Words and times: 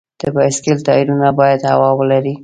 د 0.21 0.23
بایسکل 0.35 0.77
ټایرونه 0.87 1.27
باید 1.39 1.61
هوا 1.71 1.89
ولري. 1.99 2.33